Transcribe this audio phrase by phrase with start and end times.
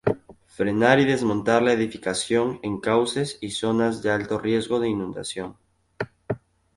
[0.47, 5.57] frenar y desmontar la edificación en cauces y zonas de alto riesgo de inundación